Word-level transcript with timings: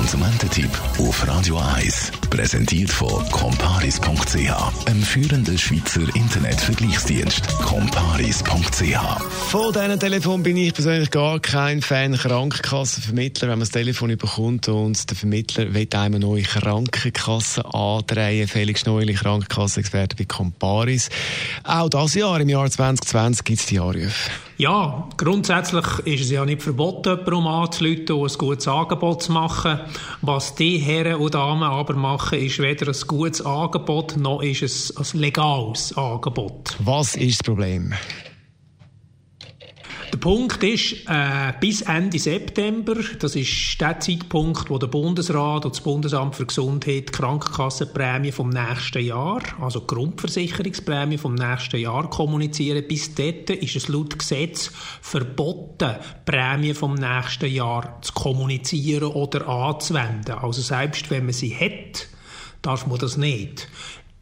Konsumententipp 0.00 0.70
auf 0.98 1.28
Radio 1.28 1.58
1 1.58 2.12
präsentiert 2.30 2.88
von 2.88 3.22
comparis.ch, 3.28 4.86
einem 4.86 5.02
führenden 5.02 5.58
Schweizer 5.58 6.00
Internetvergleichsdienst. 6.16 7.46
comparis.ch. 7.58 9.20
Von 9.50 9.72
diesem 9.74 10.00
Telefon 10.00 10.42
bin 10.42 10.56
ich 10.56 10.72
persönlich 10.72 11.10
gar 11.10 11.38
kein 11.38 11.82
Fan 11.82 12.16
Krankenkassenvermittler, 12.16 13.48
wenn 13.48 13.58
man 13.58 13.60
das 13.60 13.72
Telefon 13.72 14.16
bekommt 14.16 14.68
und 14.68 15.10
der 15.10 15.18
Vermittler 15.18 15.74
will 15.74 15.88
einem 15.92 16.14
eine 16.14 16.18
neue 16.20 16.44
Krankenkasse 16.44 17.62
andrehen. 17.74 18.48
Felix 18.48 18.86
Neuli, 18.86 19.12
Krankenkassenexperte 19.12 20.16
bei 20.16 20.24
Comparis. 20.24 21.10
Auch 21.62 21.90
dieses 21.90 22.14
Jahr, 22.14 22.40
im 22.40 22.48
Jahr 22.48 22.70
2020, 22.70 23.44
gibt 23.44 23.60
es 23.60 23.66
die 23.66 23.78
Anrufe. 23.78 24.30
Ja, 24.60 25.08
grundsätzlich 25.16 25.86
ist 26.04 26.20
es 26.20 26.30
ja 26.30 26.44
nicht 26.44 26.62
verboten, 26.62 27.20
jemanden 27.24 27.46
anzuleiten 27.46 28.16
und 28.16 28.30
ein 28.30 28.36
gutes 28.36 28.68
Angebot 28.68 29.22
zu 29.22 29.32
machen. 29.32 29.80
Was 30.20 30.54
die 30.54 30.76
Herren 30.76 31.14
und 31.14 31.32
Damen 31.32 31.62
aber 31.62 31.94
machen, 31.94 32.40
ist 32.40 32.58
weder 32.58 32.88
ein 32.88 33.06
gutes 33.06 33.40
Angebot, 33.40 34.18
noch 34.18 34.42
ist 34.42 34.60
es 34.60 35.14
ein 35.14 35.18
legales 35.18 35.96
Angebot. 35.96 36.76
Was 36.78 37.16
ist 37.16 37.40
das 37.40 37.46
Problem? 37.46 37.94
Der 40.20 40.28
Punkt 40.28 40.62
ist, 40.62 40.96
äh, 41.08 41.54
bis 41.60 41.80
Ende 41.80 42.18
September, 42.18 42.94
das 43.18 43.36
ist 43.36 43.80
der 43.80 44.00
Zeitpunkt, 44.00 44.68
wo 44.68 44.76
der 44.76 44.88
Bundesrat 44.88 45.64
und 45.64 45.74
das 45.74 45.80
Bundesamt 45.80 46.36
für 46.36 46.44
Gesundheit 46.44 47.08
die 47.08 47.12
Krankenkassenprämie 47.12 48.30
vom 48.30 48.50
nächsten 48.50 49.02
Jahr, 49.02 49.40
also 49.62 49.80
die 49.80 49.86
Grundversicherungsprämie 49.86 51.16
vom 51.16 51.36
nächsten 51.36 51.80
Jahr 51.80 52.10
kommunizieren. 52.10 52.84
Bis 52.86 53.14
dort 53.14 53.48
ist 53.48 53.76
es 53.76 53.88
laut 53.88 54.18
Gesetz 54.18 54.70
verboten, 55.00 55.96
Prämie 56.26 56.74
vom 56.74 56.96
nächsten 56.96 57.50
Jahr 57.50 58.02
zu 58.02 58.12
kommunizieren 58.12 59.12
oder 59.12 59.48
anzuwenden. 59.48 60.34
Also 60.34 60.60
selbst 60.60 61.10
wenn 61.10 61.24
man 61.24 61.32
sie 61.32 61.56
hat, 61.56 62.08
darf 62.60 62.86
man 62.86 62.98
das 62.98 63.16
nicht. 63.16 63.68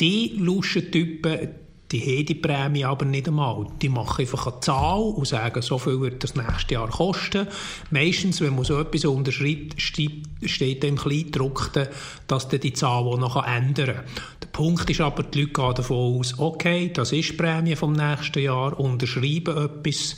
Die 0.00 0.34
Luschentypen, 0.40 1.50
die 1.92 2.00
haben 2.00 2.26
die 2.26 2.34
Prämie 2.34 2.84
aber 2.84 3.04
nicht 3.04 3.28
einmal. 3.28 3.66
Die 3.82 3.88
machen 3.88 4.22
einfach 4.22 4.46
eine 4.46 4.60
Zahl 4.60 5.00
und 5.00 5.26
sagen, 5.26 5.62
so 5.62 5.78
viel 5.78 6.00
wird 6.00 6.24
das 6.24 6.34
nächste 6.34 6.74
Jahr 6.74 6.88
kosten. 6.88 7.46
Meistens, 7.90 8.40
wenn 8.40 8.54
man 8.54 8.64
so 8.64 8.80
etwas 8.80 9.04
unterschreibt, 9.04 9.80
steht 9.80 10.84
im 10.84 10.96
Kleingedruckten, 10.96 11.88
dass 12.26 12.48
dann 12.48 12.60
die 12.60 12.72
Zahl 12.72 13.04
auch 13.04 13.18
noch 13.18 13.44
ändern 13.46 13.96
kann. 13.96 14.04
Der 14.42 14.48
Punkt 14.48 14.88
ist 14.88 15.00
aber, 15.00 15.22
die 15.22 15.42
Leute 15.42 15.52
gehen 15.52 15.74
davon 15.74 16.18
aus, 16.18 16.38
okay, 16.38 16.90
das 16.92 17.12
ist 17.12 17.30
die 17.30 17.36
Prämie 17.36 17.76
vom 17.76 17.92
nächsten 17.92 18.42
Jahr, 18.42 18.78
unterschreiben 18.80 19.56
etwas, 19.56 20.16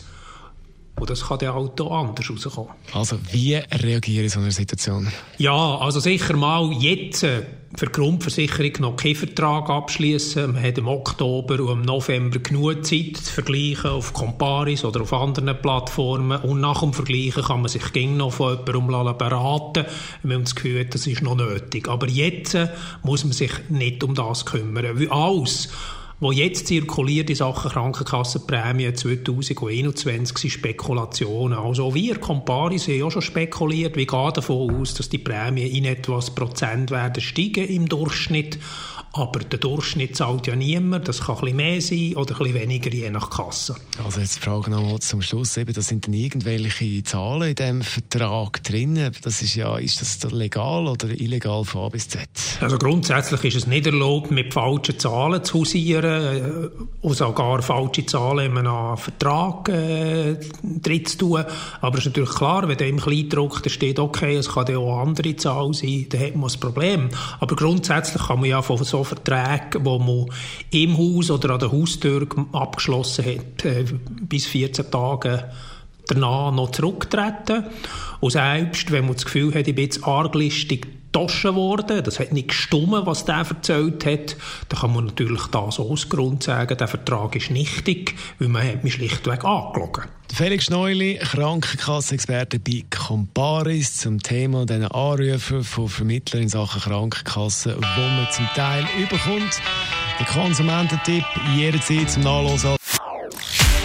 und 0.98 1.10
das 1.10 1.26
kann 1.26 1.38
dann 1.38 1.54
halt 1.54 1.80
auch 1.80 1.90
anders 1.90 2.30
rauskommen. 2.30 2.70
Also, 2.92 3.18
wie 3.30 3.54
reagiere 3.54 4.24
ich 4.24 4.24
in 4.24 4.28
so 4.28 4.40
einer 4.40 4.50
Situation? 4.50 5.08
Ja, 5.38 5.76
also 5.78 6.00
sicher 6.00 6.34
mal 6.36 6.72
jetzt 6.72 7.22
äh, 7.22 7.42
für 7.76 7.86
die 7.86 7.92
Grundversicherung 7.92 8.72
noch 8.80 8.96
keinen 8.96 9.14
Vertrag 9.14 9.68
abschließen. 9.68 10.54
Man 10.54 10.62
hat 10.62 10.78
im 10.78 10.88
Oktober 10.88 11.60
und 11.60 11.80
im 11.80 11.82
November 11.82 12.38
genug 12.38 12.86
Zeit 12.86 13.18
zu 13.18 13.32
vergleichen 13.32 13.90
auf 13.90 14.14
Comparis 14.14 14.84
oder 14.84 15.02
auf 15.02 15.12
anderen 15.12 15.60
Plattformen. 15.60 16.40
Und 16.40 16.60
nach 16.60 16.80
dem 16.80 16.94
Vergleichen 16.94 17.42
kann 17.42 17.60
man 17.60 17.68
sich 17.68 17.92
gegen 17.92 18.16
noch 18.16 18.32
von 18.32 18.58
jemandem 18.66 19.18
beraten, 19.18 19.84
wenn 20.22 20.36
man 20.36 20.44
das 20.44 20.54
Gefühl 20.54 20.80
hat, 20.80 20.94
das 20.94 21.06
ist 21.06 21.22
noch 21.22 21.36
nötig. 21.36 21.88
Aber 21.88 22.08
jetzt 22.08 22.54
äh, 22.54 22.68
muss 23.02 23.24
man 23.24 23.32
sich 23.32 23.52
nicht 23.68 24.02
um 24.02 24.14
das 24.14 24.46
kümmern. 24.46 24.98
Wie 24.98 25.10
alles 25.10 25.68
wo 26.18 26.32
jetzt 26.32 26.68
zirkuliert 26.68 27.28
in 27.28 27.36
Sachen 27.36 27.70
Krankenkassenprämie 27.70 28.94
2021 28.94 30.38
sind 30.38 30.50
Spekulationen. 30.50 31.58
Also 31.58 31.94
wir, 31.94 32.18
Comparis, 32.18 32.88
haben 32.88 32.98
ja 32.98 33.10
schon 33.10 33.20
spekuliert, 33.20 33.96
wir 33.96 34.06
gehen 34.06 34.32
davon 34.32 34.80
aus, 34.80 34.94
dass 34.94 35.10
die 35.10 35.18
Prämien 35.18 35.70
in 35.70 35.84
etwas 35.84 36.34
Prozent 36.34 36.90
werden 36.90 37.20
steigen 37.20 37.68
im 37.68 37.88
Durchschnitt. 37.88 38.58
Aber 39.16 39.40
der 39.40 39.58
Durchschnitt 39.58 40.16
zahlt 40.16 40.46
ja 40.46 40.54
niemand. 40.54 41.08
Das 41.08 41.20
kann 41.20 41.36
ein 41.36 41.40
bisschen 41.40 41.56
mehr 41.56 41.80
sein 41.80 42.14
oder 42.16 42.34
ein 42.34 42.38
bisschen 42.38 42.54
weniger, 42.54 42.90
je 42.90 43.10
nach 43.10 43.30
Kasse. 43.30 43.76
Also 44.04 44.20
jetzt 44.20 44.36
die 44.36 44.40
Frage 44.40 44.70
nochmal 44.70 44.98
zum 45.00 45.22
Schluss. 45.22 45.56
Eben, 45.56 45.72
das 45.72 45.88
sind 45.88 46.06
dann 46.06 46.14
irgendwelche 46.14 47.02
Zahlen 47.02 47.50
in 47.50 47.54
diesem 47.54 47.82
Vertrag 47.82 48.62
drin. 48.62 49.10
Das 49.22 49.42
ist 49.42 49.54
ja, 49.54 49.78
ist 49.78 50.00
das 50.00 50.30
legal 50.32 50.86
oder 50.86 51.08
illegal 51.08 51.64
von 51.64 51.82
A 51.82 51.88
bis 51.88 52.08
Z? 52.08 52.28
Also 52.60 52.78
grundsätzlich 52.78 53.44
ist 53.44 53.56
es 53.56 53.66
nicht 53.66 53.86
erlaubt, 53.86 54.30
mit 54.30 54.52
falschen 54.52 54.98
Zahlen 54.98 55.42
zu 55.44 55.60
hausieren 55.60 56.04
äh, 56.04 57.06
und 57.06 57.16
sogar 57.16 57.62
falsche 57.62 58.06
Zahlen 58.06 58.56
in 58.56 58.58
einem 58.58 58.96
Vertrag 58.96 59.68
äh, 59.68 60.36
drin 60.62 61.06
zu 61.06 61.18
tun. 61.18 61.44
Aber 61.80 61.98
es 61.98 62.06
ist 62.06 62.06
natürlich 62.06 62.34
klar, 62.34 62.68
wenn 62.68 62.76
da 62.76 62.84
im 62.84 63.00
Kleindruck 63.00 63.62
da 63.62 63.70
steht, 63.70 63.98
okay, 63.98 64.36
es 64.36 64.48
kann 64.48 64.74
auch 64.76 65.00
andere 65.00 65.36
Zahlen 65.36 65.72
sein, 65.72 66.06
dann 66.10 66.20
hat 66.20 66.36
man 66.36 66.50
ein 66.50 66.60
Problem. 66.60 67.08
Aber 67.40 67.56
grundsätzlich 67.56 68.22
kann 68.22 68.40
man 68.40 68.50
ja 68.50 68.62
von 68.62 68.82
so 68.82 69.05
Verträge, 69.06 69.80
die 69.80 69.98
man 69.98 70.26
im 70.70 70.98
Haus 70.98 71.30
oder 71.30 71.54
an 71.54 71.60
der 71.60 71.72
Haustür 71.72 72.26
abgeschlossen 72.52 73.24
hat, 73.24 73.64
äh, 73.64 73.84
bis 74.22 74.46
14 74.46 74.90
Tage 74.90 75.50
danach 76.06 76.52
noch 76.52 76.70
zurücktreten. 76.70 77.64
Und 78.20 78.30
selbst, 78.30 78.90
wenn 78.90 79.06
man 79.06 79.14
das 79.14 79.24
Gefühl 79.24 79.54
hat, 79.54 79.66
ich 79.66 79.74
bin 79.74 79.84
jetzt 79.84 80.06
arglistig 80.06 80.86
getauscht 81.16 81.44
worden, 81.44 82.02
das 82.04 82.20
hat 82.20 82.32
nicht 82.32 82.48
gestummen, 82.48 83.06
was 83.06 83.24
der 83.24 83.36
erzählt 83.36 84.04
hat, 84.04 84.36
dann 84.68 84.80
kann 84.80 84.94
man 84.94 85.06
natürlich 85.06 85.46
das 85.46 85.80
aus 85.80 86.08
Grund 86.08 86.42
sagen, 86.42 86.76
der 86.76 86.88
Vertrag 86.88 87.34
ist 87.36 87.50
nichtig, 87.50 88.14
weil 88.38 88.48
man 88.48 88.66
hat 88.66 88.84
mich 88.84 88.94
schlichtweg 88.94 89.44
angelogen. 89.44 90.04
Felix 90.36 90.66
Schneuli, 90.66 91.18
Krankenkassenexperte 91.18 92.58
bei 92.58 92.84
Comparis 92.90 93.96
zum 93.96 94.22
Thema 94.22 94.66
dieser 94.66 94.94
Anrufe 94.94 95.64
von 95.64 95.88
Vermittlern 95.88 96.42
in 96.42 96.48
Sachen 96.50 96.82
Krankenkassen, 96.82 97.74
wo 97.74 98.00
man 98.02 98.28
zum 98.30 98.46
Teil 98.54 98.84
überkommt. 98.98 99.62
Der 100.18 100.26
Konsumententipp 100.26 101.24
jederzeit 101.56 102.10
zum 102.10 102.24
Nachlesen. 102.24 102.76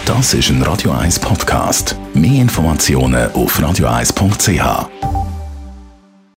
Das 0.04 0.34
ist 0.34 0.50
ein 0.50 0.62
Radio 0.62 0.90
1 0.90 1.20
Podcast. 1.20 1.96
Mehr 2.12 2.42
Informationen 2.42 3.32
auf 3.32 3.58
radio1.ch. 3.58 5.11